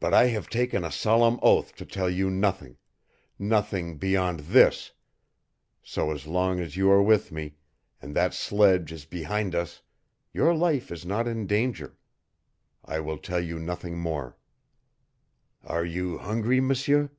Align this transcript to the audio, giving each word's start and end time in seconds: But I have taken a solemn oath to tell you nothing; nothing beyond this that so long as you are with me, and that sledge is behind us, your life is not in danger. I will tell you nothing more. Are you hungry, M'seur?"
But 0.00 0.14
I 0.14 0.28
have 0.28 0.48
taken 0.48 0.82
a 0.82 0.90
solemn 0.90 1.38
oath 1.42 1.74
to 1.74 1.84
tell 1.84 2.08
you 2.08 2.30
nothing; 2.30 2.78
nothing 3.38 3.98
beyond 3.98 4.40
this 4.40 4.92
that 5.82 5.84
so 5.84 6.08
long 6.24 6.58
as 6.58 6.78
you 6.78 6.90
are 6.90 7.02
with 7.02 7.30
me, 7.30 7.56
and 8.00 8.16
that 8.16 8.32
sledge 8.32 8.92
is 8.92 9.04
behind 9.04 9.54
us, 9.54 9.82
your 10.32 10.54
life 10.54 10.90
is 10.90 11.04
not 11.04 11.28
in 11.28 11.46
danger. 11.46 11.98
I 12.82 13.00
will 13.00 13.18
tell 13.18 13.40
you 13.44 13.58
nothing 13.58 13.98
more. 13.98 14.38
Are 15.64 15.84
you 15.84 16.16
hungry, 16.16 16.62
M'seur?" 16.62 17.10